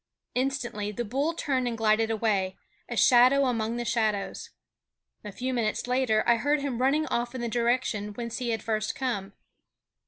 Instantly 0.33 0.91
the 0.91 1.05
bull 1.05 1.35
turned 1.35 1.67
and 1.67 1.77
glided 1.77 2.09
away, 2.09 2.57
a 2.89 2.97
shadow 2.97 3.45
among 3.45 3.75
the 3.77 3.85
shadows. 3.85 4.49
A 5.23 5.31
few 5.31 5.53
minutes 5.53 5.85
later 5.85 6.23
I 6.25 6.37
heard 6.37 6.59
him 6.61 6.81
running 6.81 7.05
off 7.05 7.35
in 7.35 7.41
the 7.41 7.47
direction 7.47 8.15
whence 8.15 8.39
he 8.39 8.49
had 8.49 8.63
first 8.63 8.95
come. 8.95 9.33